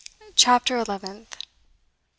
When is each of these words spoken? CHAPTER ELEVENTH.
CHAPTER 0.35 0.77
ELEVENTH. 0.77 1.37